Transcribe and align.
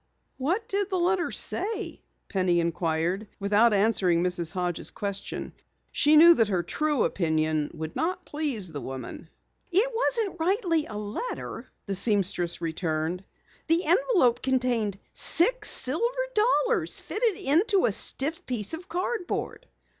"What 0.39 0.67
did 0.67 0.89
the 0.89 0.97
letter 0.97 1.29
say?" 1.29 2.01
Penny 2.27 2.59
inquired, 2.59 3.27
without 3.39 3.71
answering 3.71 4.23
Mrs. 4.23 4.51
Hodges' 4.51 4.89
question. 4.89 5.53
She 5.91 6.15
knew 6.15 6.33
that 6.33 6.47
her 6.47 6.63
true 6.63 7.03
opinion 7.03 7.69
would 7.75 7.95
not 7.95 8.25
please 8.25 8.71
the 8.71 8.81
woman. 8.81 9.29
"It 9.71 9.91
wasn't 9.95 10.39
rightly 10.39 10.87
a 10.87 10.97
letter," 10.97 11.69
the 11.85 11.93
seamstress 11.93 12.61
returned. 12.61 13.23
"The 13.67 13.85
envelope 13.85 14.41
contained 14.41 14.97
six 15.13 15.69
silver 15.69 16.25
dollars 16.33 16.99
fitted 16.99 17.37
into 17.37 17.85
a 17.85 17.91
stiff 17.91 18.43
piece 18.47 18.73
of 18.73 18.89
cardboard." 18.89 19.67